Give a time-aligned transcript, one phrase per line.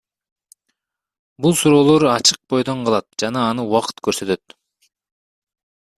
[1.45, 4.57] Бул суроолор ачык бойдон калат жана аны убакыт көрсөтөт.